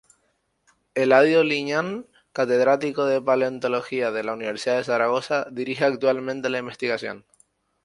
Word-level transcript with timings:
Eladio 0.95 1.43
Liñán, 1.43 2.07
catedrático 2.33 3.05
de 3.05 3.21
Paleontología 3.21 4.09
de 4.11 4.23
la 4.23 4.33
Universidad 4.33 4.77
de 4.77 4.83
Zaragoza, 4.85 5.45
dirige 5.51 5.85
actualmente 5.85 6.49
la 6.49 6.57
investigación. 6.57 7.23